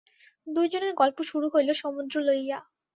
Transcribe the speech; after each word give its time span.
দুইজনের 0.47 0.93
গল্প 0.95 1.17
শুরু 1.29 1.47
হইল 1.53 1.69
সমুদ্র 1.81 2.15
লইয়া। 2.27 2.59